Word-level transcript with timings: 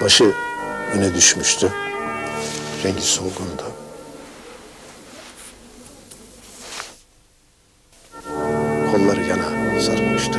Başı 0.00 0.34
öne 0.94 1.14
düşmüştü. 1.14 1.72
Rengi 2.84 3.02
solgundu. 3.02 3.64
Kolları 8.92 9.20
yana 9.20 9.80
sarılmıştı. 9.80 10.38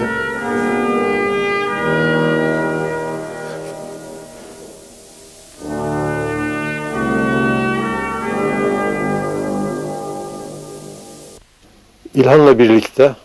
İlhan'la 12.14 12.60
birlikte 12.60 13.16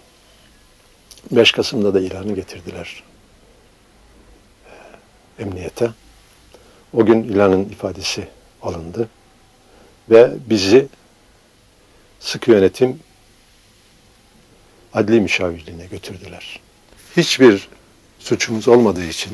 5 1.30 1.53
Kasım'da 1.53 1.94
da 1.94 2.00
İlhan'ı 2.00 2.34
getirdiler 2.34 3.03
e, 5.39 5.43
emniyete. 5.43 5.90
O 6.96 7.07
gün 7.07 7.23
İlhan'ın 7.23 7.64
ifadesi 7.64 8.29
alındı 8.63 9.09
ve 10.11 10.32
bizi 10.50 10.86
sıkı 12.21 12.50
yönetim 12.50 13.00
adli 14.95 15.21
müşavirliğine 15.21 15.86
götürdüler. 15.86 16.61
Hiçbir 17.17 17.69
suçumuz 18.19 18.69
olmadığı 18.69 19.05
için 19.05 19.32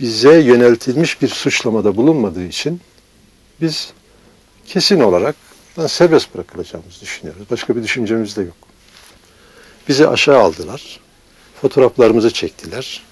bize 0.00 0.40
yöneltilmiş 0.40 1.22
bir 1.22 1.28
suçlamada 1.28 1.96
bulunmadığı 1.96 2.46
için 2.46 2.80
biz 3.60 3.92
kesin 4.66 5.00
olarak 5.00 5.36
serbest 5.86 6.34
bırakılacağımızı 6.34 7.00
düşünüyoruz. 7.00 7.42
Başka 7.50 7.76
bir 7.76 7.82
düşüncemiz 7.82 8.36
de 8.36 8.42
yok. 8.42 8.56
Bizi 9.88 10.08
aşağı 10.08 10.38
aldılar. 10.38 11.00
Fotoğraflarımızı 11.60 12.32
çektiler. 12.32 13.02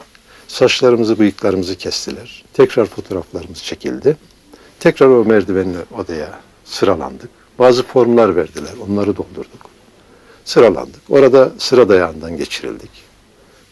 Saçlarımızı, 0.48 1.18
bıyıklarımızı 1.18 1.76
kestiler. 1.76 2.44
Tekrar 2.52 2.86
fotoğraflarımız 2.86 3.62
çekildi. 3.62 4.16
Tekrar 4.80 5.06
o 5.06 5.24
merdivenli 5.24 5.78
odaya 5.98 6.40
sıralandık. 6.64 7.30
Bazı 7.58 7.82
formlar 7.82 8.36
verdiler. 8.36 8.72
Onları 8.88 9.16
doldurduk. 9.16 9.70
Sıralandık. 10.44 11.02
Orada 11.08 11.52
sıra 11.58 11.88
dayağından 11.88 12.36
geçirildik. 12.36 12.90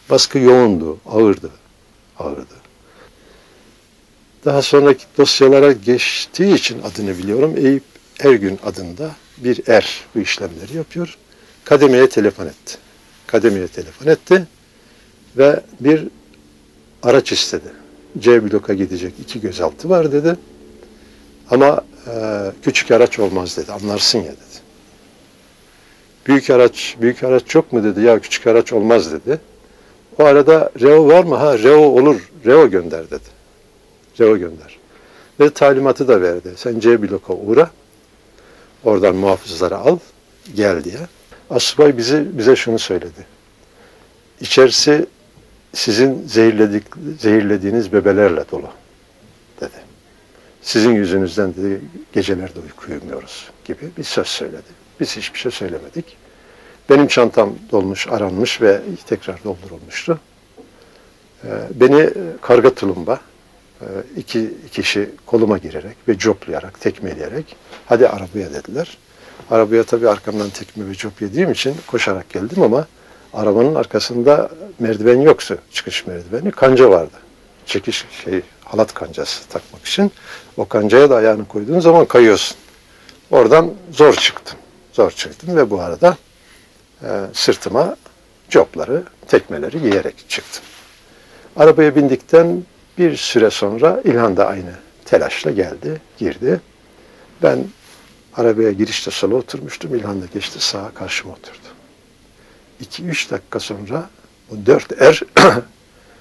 Baskı 0.09 0.39
yoğundu, 0.39 0.97
ağırdı. 1.05 1.49
Ağırdı. 2.19 2.63
Daha 4.45 4.61
sonraki 4.61 5.05
dosyalara 5.17 5.71
geçtiği 5.71 6.55
için 6.55 6.81
adını 6.81 7.17
biliyorum. 7.17 7.53
Eyüp 7.57 7.83
Ergün 8.19 8.59
adında 8.65 9.11
bir 9.37 9.67
er 9.67 10.05
bu 10.15 10.19
işlemleri 10.19 10.77
yapıyor. 10.77 11.17
Kademeye 11.63 12.09
telefon 12.09 12.45
etti. 12.45 12.77
Kademeye 13.27 13.67
telefon 13.67 14.07
etti 14.07 14.47
ve 15.37 15.59
bir 15.79 16.07
araç 17.03 17.31
istedi. 17.31 17.67
C 18.19 18.51
bloka 18.51 18.73
gidecek 18.73 19.13
iki 19.19 19.41
gözaltı 19.41 19.89
var 19.89 20.11
dedi. 20.11 20.35
Ama 21.49 21.81
e, 22.07 22.11
küçük 22.63 22.91
araç 22.91 23.19
olmaz 23.19 23.57
dedi. 23.57 23.71
Anlarsın 23.71 24.19
ya 24.19 24.31
dedi. 24.31 24.63
Büyük 26.27 26.49
araç, 26.49 26.95
büyük 27.01 27.23
araç 27.23 27.43
çok 27.45 27.73
mu 27.73 27.83
dedi. 27.83 28.01
Ya 28.01 28.19
küçük 28.19 28.47
araç 28.47 28.73
olmaz 28.73 29.11
dedi. 29.11 29.39
O 30.19 30.23
arada 30.23 30.69
Reo 30.81 31.07
var 31.07 31.23
mı? 31.23 31.35
Ha 31.35 31.59
Reo 31.59 31.79
olur. 31.79 32.31
Reo 32.45 32.69
gönder 32.69 33.11
dedi. 33.11 33.29
Reo 34.19 34.37
gönder. 34.37 34.79
Ve 35.39 35.49
talimatı 35.49 36.07
da 36.07 36.21
verdi. 36.21 36.49
Sen 36.55 36.79
C 36.79 37.01
bloka 37.01 37.33
uğra. 37.33 37.69
Oradan 38.83 39.15
muhafızları 39.15 39.77
al. 39.77 39.97
Gel 40.55 40.83
diye. 40.83 40.97
Asubay 41.49 41.97
bizi, 41.97 42.37
bize 42.37 42.55
şunu 42.55 42.79
söyledi. 42.79 43.25
İçerisi 44.41 45.05
sizin 45.73 46.27
zehirledik, 46.27 46.83
zehirlediğiniz 47.19 47.93
bebelerle 47.93 48.43
dolu 48.51 48.69
dedi. 49.61 49.93
Sizin 50.61 50.91
yüzünüzden 50.91 51.53
dedi 51.55 51.81
gecelerde 52.13 52.59
uyku 52.59 52.91
uyumuyoruz 52.91 53.49
gibi 53.65 53.91
bir 53.97 54.03
söz 54.03 54.27
söyledi. 54.27 54.83
Biz 54.99 55.17
hiçbir 55.17 55.39
şey 55.39 55.51
söylemedik. 55.51 56.17
Benim 56.89 57.07
çantam 57.07 57.55
dolmuş, 57.71 58.07
aranmış 58.07 58.61
ve 58.61 58.81
tekrar 59.05 59.43
doldurulmuştu. 59.43 60.19
Ee, 61.45 61.49
beni 61.75 62.09
karga 62.41 62.73
tulumba 62.73 63.19
e, 63.81 63.85
iki 64.17 64.53
kişi 64.71 65.09
koluma 65.25 65.57
girerek 65.57 65.95
ve 66.07 66.17
coplayarak, 66.17 66.81
tekmeleyerek 66.81 67.55
hadi 67.85 68.07
arabaya 68.07 68.53
dediler. 68.53 68.97
Arabaya 69.51 69.83
tabii 69.83 70.09
arkamdan 70.09 70.49
tekme 70.49 70.89
ve 70.89 70.93
cop 70.93 71.21
yediğim 71.21 71.51
için 71.51 71.75
koşarak 71.87 72.29
geldim 72.29 72.63
ama 72.63 72.87
arabanın 73.33 73.75
arkasında 73.75 74.49
merdiven 74.79 75.21
yoksa 75.21 75.55
çıkış 75.71 76.07
merdiveni 76.07 76.51
kanca 76.51 76.89
vardı. 76.89 77.17
Çekiş 77.65 78.05
şey 78.23 78.41
halat 78.65 78.93
kancası 78.93 79.47
takmak 79.47 79.85
için. 79.85 80.11
O 80.57 80.67
kancaya 80.67 81.09
da 81.09 81.15
ayağını 81.15 81.45
koyduğun 81.45 81.79
zaman 81.79 82.05
kayıyorsun. 82.05 82.57
Oradan 83.31 83.71
zor 83.91 84.13
çıktım. 84.13 84.57
Zor 84.93 85.11
çıktım 85.11 85.55
ve 85.55 85.69
bu 85.69 85.81
arada 85.81 86.17
e, 87.03 87.07
sırtıma 87.33 87.95
copları, 88.49 89.03
tekmeleri 89.27 89.81
giyerek 89.81 90.25
çıktım. 90.29 90.63
Arabaya 91.55 91.95
bindikten 91.95 92.63
bir 92.97 93.17
süre 93.17 93.49
sonra 93.49 94.01
İlhan 94.03 94.37
da 94.37 94.47
aynı 94.47 94.73
telaşla 95.05 95.51
geldi, 95.51 96.01
girdi. 96.17 96.61
Ben 97.43 97.65
arabaya 98.35 98.71
girişte 98.71 99.11
sola 99.11 99.35
oturmuştum. 99.35 99.95
İlhan 99.95 100.21
da 100.21 100.25
geçti 100.33 100.59
sağa 100.59 100.91
karşıma 100.93 101.33
oturdu. 101.33 101.62
2-3 102.81 103.31
dakika 103.31 103.59
sonra 103.59 104.09
bu 104.51 104.65
dört 104.65 105.01
er 105.01 105.21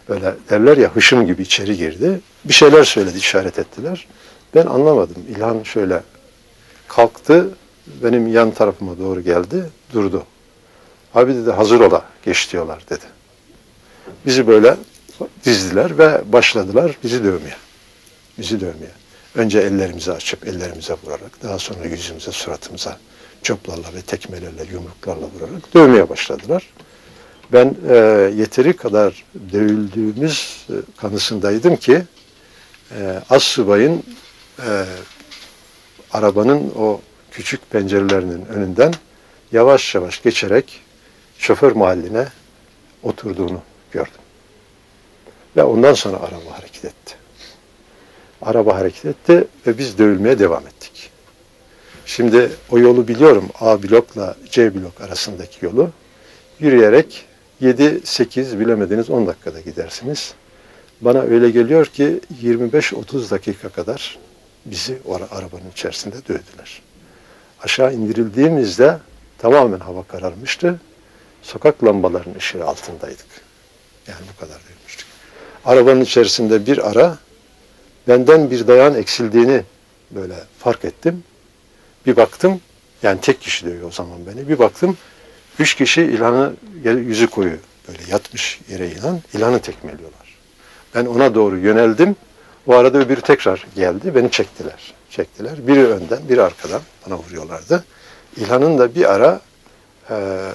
böyle 0.09 0.35
derler 0.51 0.77
ya 0.77 0.97
hışım 0.97 1.27
gibi 1.27 1.43
içeri 1.43 1.77
girdi. 1.77 2.21
Bir 2.45 2.53
şeyler 2.53 2.85
söyledi, 2.85 3.19
işaret 3.19 3.59
ettiler. 3.59 4.07
Ben 4.55 4.67
anlamadım. 4.67 5.17
İlhan 5.29 5.63
şöyle 5.63 6.03
kalktı, 6.89 7.49
benim 7.87 8.27
yan 8.27 8.51
tarafıma 8.51 8.99
doğru 8.99 9.21
geldi, 9.21 9.71
durdu. 9.93 10.27
Abi 11.15 11.35
dedi 11.35 11.51
hazır 11.51 11.81
ola, 11.81 12.05
geç 12.25 12.53
diyorlar 12.53 12.83
dedi. 12.91 13.05
Bizi 14.27 14.47
böyle 14.47 14.77
dizdiler 15.45 15.99
ve 15.99 16.33
başladılar 16.33 16.97
bizi 17.05 17.25
dövmeye. 17.25 17.57
Bizi 18.39 18.61
dövmeye. 18.61 18.93
Önce 19.35 19.59
ellerimizi 19.59 20.13
açıp 20.13 20.49
ellerimize 20.49 20.97
vurarak, 21.05 21.43
daha 21.43 21.59
sonra 21.59 21.85
yüzümüze, 21.85 22.33
suratımıza 22.33 22.99
çoplarla 23.43 23.95
ve 23.95 24.03
tekmelerle, 24.03 24.65
yumruklarla 24.73 25.27
vurarak 25.27 25.75
dövmeye 25.75 26.09
başladılar. 26.09 26.67
Ben 27.53 27.75
e, 27.89 27.97
yeteri 28.37 28.77
kadar 28.77 29.25
dövüldüğümüz 29.53 30.67
e, 30.71 30.75
kanısındaydım 30.97 31.77
ki 31.77 32.03
e, 32.99 33.23
az 33.31 33.43
subayın 33.43 34.03
e, 34.59 34.85
arabanın 36.13 36.73
o 36.79 37.01
küçük 37.31 37.71
pencerelerinin 37.71 38.47
önünden 38.47 38.95
yavaş 39.53 39.95
yavaş 39.95 40.23
geçerek 40.23 40.81
şoför 41.39 41.73
mahalline 41.73 42.29
oturduğunu 43.03 43.63
gördüm. 43.93 44.13
Ve 45.57 45.63
ondan 45.63 45.95
sonra 45.95 46.17
araba 46.17 46.59
hareket 46.59 46.85
etti. 46.85 47.15
Araba 48.43 48.75
hareket 48.75 49.05
etti 49.05 49.45
ve 49.67 49.79
biz 49.79 49.99
dövülmeye 49.99 50.39
devam 50.39 50.67
ettik. 50.67 50.92
Şimdi 52.07 52.51
o 52.71 52.79
yolu 52.79 53.09
biliyorum. 53.09 53.49
A 53.61 53.83
blokla 53.83 54.37
C 54.51 54.75
blok 54.75 55.01
arasındaki 55.01 55.65
yolu. 55.65 55.91
Yürüyerek 56.61 57.25
7-8 57.63 58.61
bilemediniz 58.61 59.11
10 59.11 59.27
dakikada 59.27 59.61
gidersiniz. 59.61 60.35
Bana 61.01 61.21
öyle 61.21 61.51
geliyor 61.51 61.87
ki 61.87 62.21
25-30 62.43 63.31
dakika 63.31 63.69
kadar 63.69 64.19
bizi 64.67 64.99
o 65.07 65.15
arabanın 65.15 65.71
içerisinde 65.73 66.17
dövdüler. 66.17 66.83
Aşağı 67.63 67.95
indirildiğimizde 67.95 68.99
tamamen 69.39 69.81
hava 69.81 70.03
kararmıştı. 70.03 70.81
Sokak 71.43 71.85
lambalarının 71.85 72.35
ışığı 72.35 72.65
altındaydık. 72.65 73.27
Yani 74.09 74.21
bu 74.35 74.41
kadar 74.41 74.57
dövmüştük. 74.57 75.07
Arabanın 75.65 76.01
içerisinde 76.01 76.67
bir 76.67 76.91
ara 76.91 77.19
benden 78.09 78.51
bir 78.51 78.67
dayan 78.67 78.95
eksildiğini 78.95 79.63
böyle 80.11 80.35
fark 80.59 80.85
ettim. 80.85 81.25
Bir 82.07 82.17
baktım, 82.17 82.61
yani 83.03 83.21
tek 83.21 83.41
kişi 83.41 83.67
diyor 83.67 83.83
o 83.89 83.91
zaman 83.91 84.27
beni. 84.27 84.49
Bir 84.49 84.59
baktım, 84.59 84.97
üç 85.59 85.75
kişi 85.75 86.03
ilanı 86.03 86.53
yüzü 86.85 87.27
koyu 87.27 87.57
böyle 87.89 88.03
yatmış 88.11 88.61
yere 88.69 88.87
ilan, 88.89 89.21
ilanı 89.35 89.59
tekmeliyorlar. 89.59 90.37
Ben 90.95 91.07
ona 91.07 91.35
doğru 91.35 91.59
yöneldim. 91.59 92.17
O 92.67 92.75
arada 92.75 92.99
öbürü 92.99 93.21
tekrar 93.21 93.67
geldi, 93.77 94.15
beni 94.15 94.31
çektiler. 94.31 94.95
Çektiler. 95.11 95.67
Biri 95.67 95.87
önden, 95.87 96.29
biri 96.29 96.43
arkadan 96.43 96.81
bana 97.07 97.19
vuruyorlardı. 97.19 97.85
İlhan'ın 98.37 98.79
da 98.79 98.95
bir 98.95 99.13
ara 99.13 99.41
e, 100.11 100.49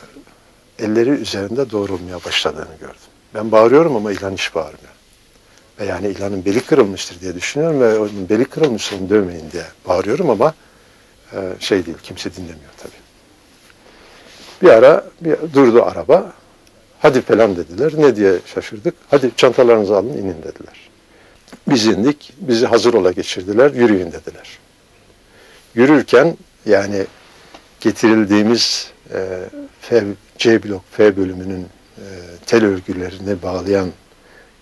elleri 0.80 1.10
üzerinde 1.10 1.72
doğrulmaya 1.72 2.18
başladığını 2.26 2.76
gördüm. 2.80 2.96
Ben 3.36 3.52
bağırıyorum 3.52 3.96
ama 3.96 4.12
İlhan 4.12 4.34
hiç 4.34 4.56
bağırmıyor. 4.56 4.94
Ve 5.80 5.86
yani 5.86 6.08
İlhan'ın 6.08 6.46
beli 6.46 6.60
kırılmıştır 6.60 7.20
diye 7.22 7.36
düşünüyorum 7.36 7.82
ve 7.82 8.00
onun 8.00 8.30
beli 8.30 8.46
kırılmış 8.46 8.94
onu 8.94 9.10
dövmeyin 9.10 9.52
diye 9.52 9.64
bağırıyorum 9.88 10.30
ama 10.30 10.54
şey 11.60 11.86
değil, 11.86 11.98
kimse 12.04 12.36
dinlemiyor 12.36 12.72
tabii. 12.78 12.92
Bir 14.62 14.70
ara 14.70 15.06
bir, 15.22 15.38
durdu 15.54 15.84
araba. 15.84 16.34
Hadi 17.00 17.22
falan 17.22 17.56
dediler. 17.56 17.92
Ne 17.98 18.16
diye 18.16 18.34
şaşırdık. 18.46 18.96
Hadi 19.10 19.32
çantalarınızı 19.38 19.98
alın 19.98 20.10
inin 20.10 20.44
dediler. 20.44 20.90
Biz 21.68 21.86
indik, 21.86 22.34
bizi 22.38 22.66
hazır 22.66 22.94
ola 22.94 23.12
geçirdiler, 23.12 23.72
yürüyün 23.72 24.12
dediler. 24.12 24.60
Yürürken 25.76 26.38
yani 26.66 27.06
getirildiğimiz 27.80 28.92
e, 29.14 29.50
F, 29.82 30.04
C 30.38 30.64
blok 30.64 30.84
F 30.92 31.18
bölümünün 31.18 31.62
e, 31.98 32.06
tel 32.46 32.66
örgülerini 32.66 33.42
bağlayan 33.42 33.90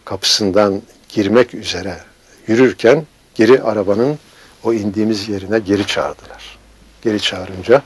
kapısından 0.06 0.81
girmek 1.09 1.53
üzere 1.53 1.97
yürürken 2.47 3.06
geri 3.35 3.61
arabanın 3.63 4.19
o 4.65 4.73
indiğimiz 4.73 5.29
yerine 5.29 5.59
geri 5.59 5.88
çağırdılar. 5.88 6.57
Geri 7.01 7.21
çağırınca 7.21 7.83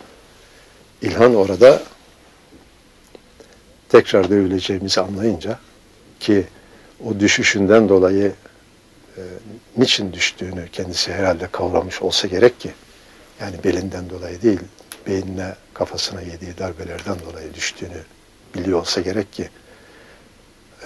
İlhan 1.01 1.35
orada 1.35 1.83
tekrar 3.89 4.29
dövüleceğimizi 4.29 5.01
anlayınca 5.01 5.59
ki 6.19 6.47
o 7.05 7.19
düşüşünden 7.19 7.89
dolayı 7.89 8.33
e, 9.17 9.21
niçin 9.77 10.13
düştüğünü 10.13 10.69
kendisi 10.71 11.13
herhalde 11.13 11.47
kavramış 11.51 12.01
olsa 12.01 12.27
gerek 12.27 12.59
ki 12.59 12.73
yani 13.41 13.55
belinden 13.63 14.09
dolayı 14.09 14.41
değil 14.41 14.59
beynine 15.07 15.55
kafasına 15.73 16.21
yediği 16.21 16.57
darbelerden 16.57 17.17
dolayı 17.19 17.53
düştüğünü 17.53 18.03
biliyor 18.55 18.79
olsa 18.79 19.01
gerek 19.01 19.33
ki 19.33 19.49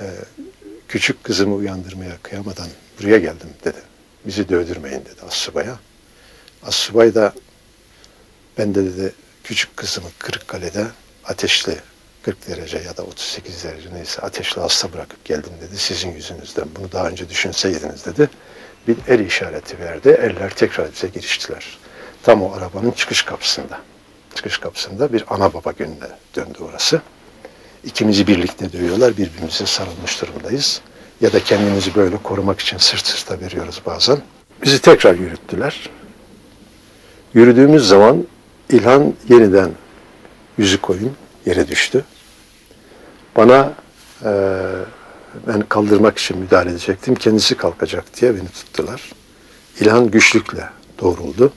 e, 0.01 0.03
küçük 0.87 1.23
kızımı 1.23 1.55
uyandırmaya 1.55 2.17
kıyamadan 2.23 2.67
buraya 2.99 3.17
geldim 3.17 3.49
dedi. 3.65 3.92
Bizi 4.25 4.49
dövdürmeyin 4.49 5.01
dedi 5.01 5.21
Assubaya. 5.27 5.79
Assubay 6.63 7.15
da 7.15 7.33
ben 8.57 8.75
de 8.75 8.85
dedi 8.85 9.13
küçük 9.43 9.77
kızımı 9.77 10.07
Kırıkkale'de 10.19 10.87
ateşli 11.25 11.77
40 12.23 12.47
derece 12.47 12.77
ya 12.77 12.97
da 12.97 13.03
38 13.03 13.63
derece 13.63 13.93
neyse 13.93 14.21
ateşli 14.21 14.61
hasta 14.61 14.93
bırakıp 14.93 15.25
geldim 15.25 15.51
dedi. 15.61 15.77
Sizin 15.77 16.11
yüzünüzden 16.11 16.65
bunu 16.75 16.91
daha 16.91 17.07
önce 17.07 17.29
düşünseydiniz 17.29 18.05
dedi. 18.05 18.29
Bir 18.87 18.97
el 19.07 19.19
işareti 19.19 19.79
verdi. 19.79 20.09
Eller 20.09 20.49
tekrar 20.49 20.91
bize 20.91 21.07
giriştiler. 21.07 21.77
Tam 22.23 22.43
o 22.43 22.53
arabanın 22.53 22.91
çıkış 22.91 23.23
kapısında. 23.23 23.81
Çıkış 24.35 24.57
kapısında 24.57 25.13
bir 25.13 25.23
ana 25.27 25.53
baba 25.53 25.71
gününe 25.71 26.09
döndü 26.35 26.57
orası. 26.61 27.01
İkimizi 27.83 28.27
birlikte 28.27 28.73
dövüyorlar. 28.73 29.17
Birbirimize 29.17 29.65
sarılmış 29.65 30.21
durumdayız. 30.21 30.81
Ya 31.21 31.33
da 31.33 31.43
kendimizi 31.43 31.95
böyle 31.95 32.17
korumak 32.17 32.59
için 32.59 32.77
sırt 32.77 33.05
sırta 33.05 33.39
veriyoruz 33.39 33.81
bazen. 33.85 34.17
Bizi 34.63 34.81
tekrar 34.81 35.15
yürüttüler. 35.15 35.89
Yürüdüğümüz 37.33 37.87
zaman 37.87 38.27
İlhan 38.69 39.13
yeniden 39.29 39.71
yüzü 40.57 40.81
koyun 40.81 41.11
yere 41.45 41.67
düştü. 41.67 42.05
Bana 43.35 43.73
e, 44.25 44.31
ben 45.47 45.61
kaldırmak 45.61 46.17
için 46.17 46.37
müdahale 46.37 46.69
edecektim. 46.69 47.15
Kendisi 47.15 47.57
kalkacak 47.57 48.21
diye 48.21 48.35
beni 48.35 48.47
tuttular. 48.47 49.11
İlhan 49.79 50.11
güçlükle 50.11 50.69
doğruldu. 51.01 51.53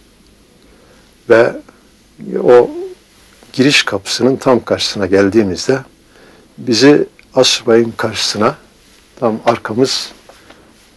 Ve 1.30 1.52
o 2.44 2.70
giriş 3.52 3.82
kapısının 3.82 4.36
tam 4.36 4.64
karşısına 4.64 5.06
geldiğimizde 5.06 5.78
bizi 6.58 7.06
Asubay'ın 7.34 7.92
karşısına 7.96 8.54
tam 9.20 9.40
arkamız 9.46 10.12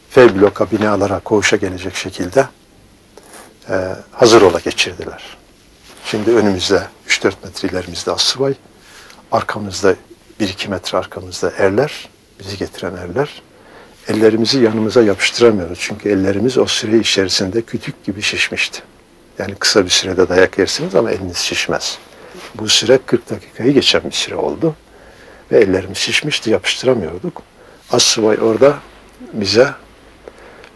F 0.10 0.36
bloka 0.36 0.72
binalara 0.72 1.20
koğuşa 1.20 1.56
gelecek 1.56 1.96
şekilde 1.96 2.48
e, 3.70 3.96
hazır 4.12 4.42
ola 4.42 4.60
geçirdiler. 4.60 5.38
Şimdi 6.06 6.32
önümüzde 6.32 6.88
3-4 7.08 7.34
metre 7.44 7.68
ilerimizde 7.68 8.12
Asubay, 8.12 8.54
arkamızda 9.32 9.96
1-2 10.40 10.68
metre 10.68 10.98
arkamızda 10.98 11.52
erler, 11.58 12.10
bizi 12.40 12.58
getiren 12.58 12.96
erler. 12.96 13.42
Ellerimizi 14.08 14.60
yanımıza 14.64 15.04
yapıştıramıyoruz 15.04 15.80
çünkü 15.82 16.10
ellerimiz 16.10 16.58
o 16.58 16.66
süre 16.66 16.98
içerisinde 16.98 17.62
kütük 17.62 18.04
gibi 18.04 18.22
şişmişti. 18.22 18.82
Yani 19.40 19.56
kısa 19.56 19.86
bir 19.86 19.90
sürede 19.90 20.30
dayak 20.30 20.58
yersiniz 20.58 20.96
ama 20.96 21.12
eliniz 21.12 21.38
şişmez. 21.38 21.98
Bu 22.56 22.70
süre 22.70 23.00
40 23.06 23.30
dakikayı 23.30 23.74
geçen 23.74 24.04
bir 24.04 24.12
süre 24.12 24.36
oldu. 24.36 24.76
Ve 25.52 25.60
ellerimiz 25.60 25.98
şişmişti, 25.98 26.50
yapıştıramıyorduk. 26.50 27.42
Assubay 27.92 28.38
orada 28.42 28.74
bize 29.34 29.74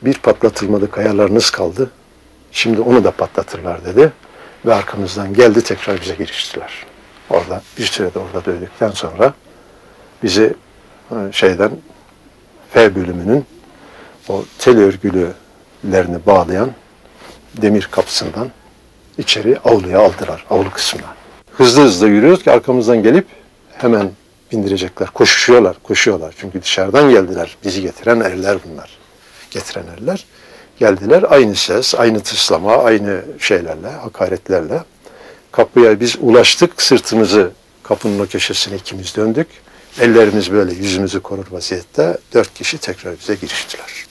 bir 0.02 0.14
patlatılmadı 0.14 0.92
kayalarınız 0.92 1.50
kaldı. 1.50 1.92
Şimdi 2.52 2.82
onu 2.82 3.04
da 3.04 3.12
patlatırlar 3.12 3.86
dedi. 3.86 4.12
Ve 4.66 4.74
arkamızdan 4.74 5.34
geldi 5.34 5.64
tekrar 5.64 6.02
bize 6.02 6.16
giriştiler. 6.16 6.86
Orada 7.30 7.62
bir 7.78 7.86
sürede 7.86 8.20
orada 8.20 8.46
dövdükten 8.46 8.92
sonra 8.92 9.34
bizi 10.24 10.54
e, 11.12 11.16
şeyden 11.32 11.72
F 12.74 12.96
bölümünün 12.96 13.46
o 14.30 14.44
tel 14.60 14.78
örgülülerini 14.78 16.26
bağlayan 16.26 16.72
demir 17.62 17.88
kapısından 17.92 18.52
içeri 19.18 19.60
avluya 19.60 20.00
aldılar, 20.00 20.46
avlu 20.50 20.72
kısmına. 20.72 21.16
Hızlı 21.52 21.82
hızlı 21.82 22.08
yürüyoruz 22.08 22.44
ki 22.44 22.52
arkamızdan 22.52 23.04
gelip 23.04 23.28
hemen 23.78 24.12
bindirecekler. 24.54 25.08
Koşuşuyorlar, 25.08 25.76
koşuyorlar. 25.84 26.36
Çünkü 26.38 26.62
dışarıdan 26.62 27.10
geldiler. 27.10 27.58
Bizi 27.64 27.82
getiren 27.82 28.20
erler 28.20 28.58
bunlar. 28.66 28.98
Getiren 29.52 29.86
erler. 29.98 30.26
Geldiler 30.80 31.26
aynı 31.30 31.56
ses, 31.56 31.96
aynı 31.96 32.20
tıslama, 32.20 32.78
aynı 32.78 33.22
şeylerle, 33.40 33.90
hakaretlerle. 33.90 34.84
Kapıya 35.52 36.00
biz 36.00 36.16
ulaştık, 36.20 36.82
sırtımızı 36.82 37.52
kapının 37.84 38.20
o 38.20 38.28
köşesine 38.28 38.76
ikimiz 38.76 39.16
döndük. 39.16 39.48
Ellerimiz 40.00 40.52
böyle 40.52 40.74
yüzümüzü 40.74 41.20
korur 41.20 41.46
vaziyette 41.52 42.18
dört 42.34 42.54
kişi 42.54 42.78
tekrar 42.78 43.20
bize 43.20 43.36
giriştiler. 43.36 44.06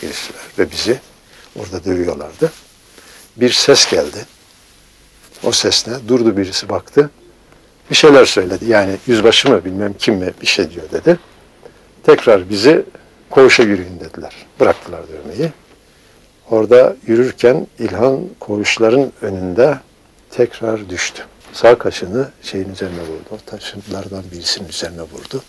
Giriştiler 0.00 0.42
ve 0.58 0.70
bizi 0.70 1.00
orada 1.56 1.84
dövüyorlardı. 1.84 2.52
Bir 3.36 3.52
ses 3.52 3.90
geldi. 3.90 4.26
O 5.42 5.52
ses 5.52 5.86
ne? 5.86 6.08
Durdu 6.08 6.36
birisi 6.36 6.68
baktı. 6.68 7.10
Bir 7.90 7.94
şeyler 7.94 8.24
söyledi. 8.24 8.64
Yani 8.66 8.96
yüzbaşı 9.06 9.50
mı 9.50 9.64
bilmem 9.64 9.94
kim 9.98 10.14
mi 10.14 10.32
bir 10.42 10.46
şey 10.46 10.70
diyor 10.70 10.90
dedi. 10.92 11.18
Tekrar 12.02 12.50
bizi 12.50 12.84
koğuşa 13.30 13.62
yürüyün 13.62 14.00
dediler. 14.00 14.32
Bıraktılar 14.60 15.02
dövmeyi. 15.08 15.52
Orada 16.50 16.96
yürürken 17.06 17.66
İlhan 17.78 18.20
koğuşların 18.40 19.12
önünde 19.22 19.78
tekrar 20.30 20.88
düştü. 20.88 21.22
Sağ 21.52 21.78
kaşını 21.78 22.28
şeyin 22.42 22.72
üzerine 22.72 23.00
vurdu. 23.00 23.42
Taşlardan 23.46 24.24
birisinin 24.32 24.68
üzerine 24.68 25.02
vurdu. 25.02 25.42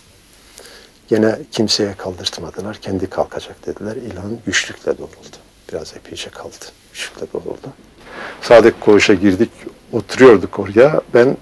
Gene 1.08 1.38
kimseye 1.52 1.94
kaldırtmadılar. 1.94 2.76
Kendi 2.76 3.10
kalkacak 3.10 3.66
dediler. 3.66 3.96
İlhan 3.96 4.38
güçlükle 4.46 4.98
doğruldu. 4.98 5.36
Biraz 5.72 5.94
epeyce 5.96 6.30
kaldı. 6.30 6.54
Güçlükle 6.92 7.26
doğruldu. 7.34 7.72
Sadık 8.42 8.80
koğuşa 8.80 9.14
girdik. 9.14 9.50
Oturuyorduk 9.92 10.58
oraya. 10.58 11.00
Ben 11.14 11.36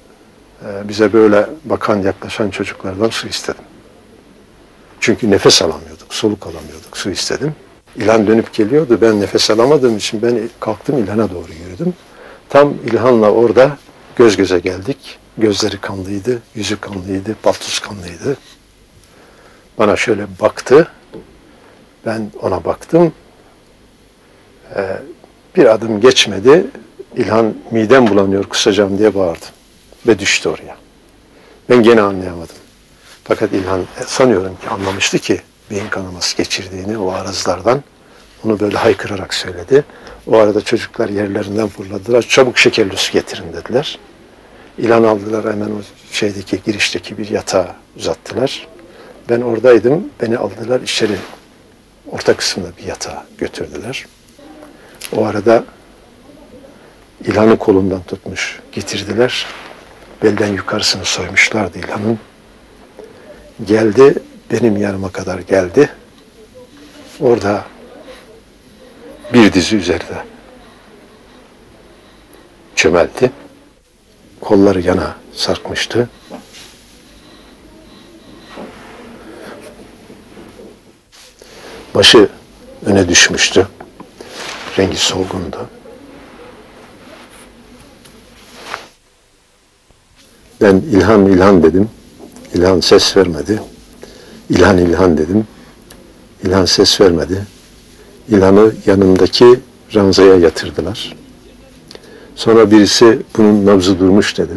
bize 0.88 1.12
böyle 1.12 1.47
bakan 1.64 2.02
yaklaşan 2.02 2.50
çocuklardan 2.50 3.09
su 3.09 3.28
istedim. 3.28 3.64
Çünkü 5.00 5.30
nefes 5.30 5.62
alamıyorduk, 5.62 6.14
soluk 6.14 6.47
alamıyorduk. 6.47 6.97
Su 6.97 7.11
istedim. 7.11 7.54
İlhan 7.97 8.26
dönüp 8.26 8.52
geliyordu. 8.52 8.99
Ben 9.00 9.21
nefes 9.21 9.50
alamadığım 9.50 9.97
için 9.97 10.23
ben 10.23 10.49
kalktım 10.61 10.99
İlhan'a 10.99 11.30
doğru 11.30 11.52
yürüdüm. 11.52 11.94
Tam 12.49 12.75
İlhan'la 12.87 13.30
orada 13.30 13.76
göz 14.16 14.37
göze 14.37 14.59
geldik. 14.59 15.18
Gözleri 15.38 15.78
kanlıydı, 15.80 16.42
yüzü 16.54 16.80
kanlıydı, 16.80 17.35
paltosu 17.42 17.88
kanlıydı. 17.88 18.37
Bana 19.78 19.97
şöyle 19.97 20.26
baktı. 20.40 20.88
Ben 22.06 22.30
ona 22.42 22.64
baktım. 22.64 23.12
Ee, 24.76 24.97
bir 25.56 25.66
adım 25.66 26.00
geçmedi. 26.00 26.66
İlhan 27.16 27.54
midem 27.71 28.09
bulanıyor 28.09 28.44
kusacağım 28.44 28.99
diye 28.99 29.14
bağırdı. 29.14 29.47
Ve 30.06 30.18
düştü 30.18 30.49
oraya. 30.49 30.76
Ben 31.70 31.82
gene 31.82 32.00
anlayamadım. 32.00 32.56
Fakat 33.25 33.52
İlhan 33.52 33.80
e, 33.80 34.02
sanıyorum 34.06 34.56
ki 34.56 34.68
anlamıştı 34.68 35.18
ki 35.18 35.40
beyin 35.70 35.88
kanaması 35.88 36.37
geçirdiğini 36.37 36.99
o 36.99 37.12
arazlardan 37.12 37.82
onu 38.44 38.61
böyle 38.61 38.76
haykırarak 38.76 39.34
söyledi. 39.34 39.84
O 40.26 40.37
arada 40.37 40.61
çocuklar 40.61 41.08
yerlerinden 41.08 41.68
fırladılar. 41.68 42.23
Çabuk 42.23 42.58
şekerli 42.58 42.96
su 42.96 43.12
getirin 43.12 43.52
dediler. 43.52 43.99
İlan 44.78 45.02
aldılar 45.02 45.52
hemen 45.52 45.70
o 45.70 45.80
şeydeki 46.12 46.62
girişteki 46.66 47.18
bir 47.18 47.30
yatağa 47.30 47.76
uzattılar. 47.96 48.68
Ben 49.28 49.40
oradaydım. 49.40 50.08
Beni 50.23 50.38
aldılar 50.38 50.80
içeri 50.80 51.16
orta 52.11 52.37
kısımda 52.37 52.68
bir 52.78 52.84
yatağa 52.84 53.26
götürdüler. 53.38 54.06
O 55.16 55.25
arada 55.25 55.64
İlhan'ı 57.25 57.56
kolundan 57.56 58.02
tutmuş 58.02 58.61
getirdiler. 58.73 59.46
Belden 60.23 60.52
yukarısını 60.52 61.04
soymuşlardı 61.04 61.78
İlhan'ın. 61.78 62.18
Geldi 63.64 64.14
benim 64.52 64.76
yanıma 64.76 65.12
kadar 65.12 65.38
geldi. 65.38 65.90
Orada 67.21 67.64
bir 69.33 69.52
dizi 69.52 69.76
üzerinde 69.76 70.25
çömeldi. 72.76 73.30
Kolları 74.40 74.80
yana 74.80 75.16
sarkmıştı. 75.33 76.09
Başı 81.94 82.28
öne 82.87 83.09
düşmüştü. 83.09 83.68
Rengi 84.78 84.97
solgundu. 84.97 85.68
Ben 90.61 90.76
İlhan 90.76 91.26
İlhan 91.26 91.62
dedim. 91.62 91.88
İlhan 92.54 92.80
ses 92.80 93.16
vermedi. 93.16 93.61
İlhan 94.50 94.78
İlhan 94.78 95.18
dedim. 95.18 95.46
İlhan 96.44 96.64
ses 96.64 97.00
vermedi. 97.00 97.46
İlhan'ı 98.28 98.73
yanındaki 98.87 99.61
ranzaya 99.94 100.37
yatırdılar. 100.37 101.16
Sonra 102.37 102.70
birisi 102.70 103.18
bunun 103.37 103.66
nabzı 103.66 103.99
durmuş 103.99 104.38
dedi. 104.38 104.52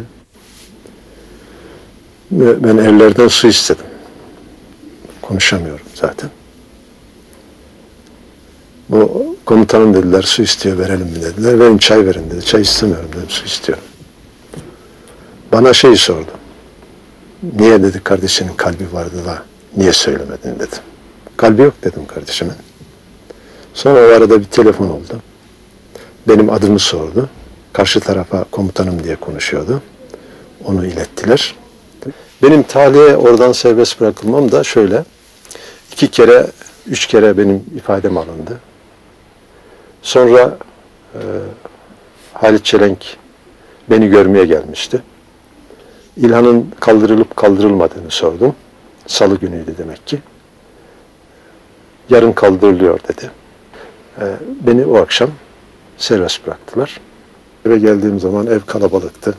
Ve 2.31 2.63
Ben 2.63 2.77
evlerden 2.77 3.27
su 3.27 3.47
istedim. 3.47 3.85
Konuşamıyorum 5.21 5.85
zaten. 5.95 6.29
Bu 8.89 9.35
komutanım 9.45 9.93
dediler 9.93 10.21
su 10.21 10.43
istiyor 10.43 10.77
verelim 10.77 11.07
mi 11.07 11.21
dediler. 11.21 11.59
Verin 11.59 11.77
çay 11.77 12.05
verin 12.05 12.29
dedi. 12.29 12.45
Çay 12.45 12.61
istemiyorum 12.61 13.09
dedim 13.13 13.29
su 13.29 13.45
istiyorum. 13.45 13.83
Bana 15.51 15.73
şey 15.73 15.95
sordu. 15.95 16.31
Niye 17.59 17.83
dedi 17.83 18.03
kardeşinin 18.03 18.53
kalbi 18.53 18.93
vardı 18.93 19.25
da 19.25 19.43
niye 19.77 19.93
söylemedin 19.93 20.55
dedim. 20.55 20.79
Kalbi 21.37 21.61
yok 21.61 21.73
dedim 21.83 22.05
kardeşime. 22.07 22.53
Sonra 23.73 23.99
o 23.99 24.03
arada 24.03 24.39
bir 24.39 24.45
telefon 24.45 24.89
oldu. 24.89 25.21
Benim 26.27 26.49
adımı 26.49 26.79
sordu. 26.79 27.29
Karşı 27.73 27.99
tarafa 27.99 28.43
komutanım 28.43 29.03
diye 29.03 29.15
konuşuyordu. 29.15 29.81
Onu 30.65 30.85
ilettiler. 30.85 31.55
Benim 32.43 32.63
tahliye 32.63 33.17
oradan 33.17 33.51
serbest 33.51 34.01
bırakılmam 34.01 34.51
da 34.51 34.63
şöyle. 34.63 35.03
iki 35.91 36.07
kere, 36.07 36.47
üç 36.87 37.07
kere 37.07 37.37
benim 37.37 37.63
ifadem 37.75 38.17
alındı. 38.17 38.59
Sonra 40.01 40.57
e, 41.13 41.21
Halit 42.33 42.65
Çelenk 42.65 43.17
beni 43.89 44.07
görmeye 44.07 44.45
gelmişti. 44.45 45.01
İlhan'ın 46.17 46.71
kaldırılıp 46.79 47.35
kaldırılmadığını 47.35 48.11
sordum. 48.11 48.55
Salı 49.07 49.39
günüydü 49.39 49.77
demek 49.77 50.07
ki. 50.07 50.19
Yarın 52.09 52.31
kaldırılıyor 52.31 52.99
dedi. 53.07 53.31
E, 54.19 54.25
beni 54.67 54.85
o 54.85 54.97
akşam 54.97 55.29
serbest 55.97 56.47
bıraktılar. 56.47 56.99
Eve 57.65 57.77
geldiğim 57.77 58.19
zaman 58.19 58.47
ev 58.47 58.59
kalabalıktı. 58.59 59.35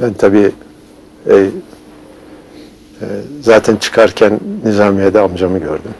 Ben 0.00 0.12
tabii 0.12 0.52
e, 1.26 1.34
e, 1.34 1.46
zaten 3.40 3.76
çıkarken 3.76 4.40
Nizamiye'de 4.64 5.20
amcamı 5.20 5.58
gördüm. 5.58 5.94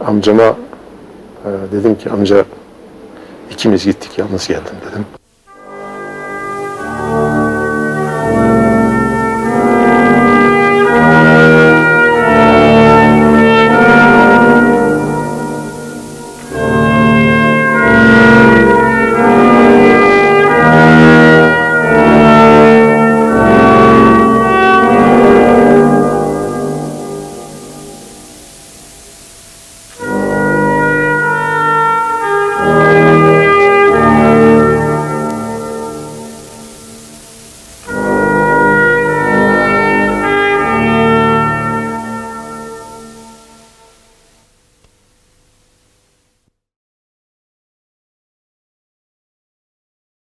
Amcama 0.00 0.56
dedim 1.72 1.98
ki 1.98 2.10
amca 2.10 2.44
ikimiz 3.50 3.84
gittik 3.84 4.18
yalnız 4.18 4.48
geldim 4.48 4.76
dedim. 4.90 5.06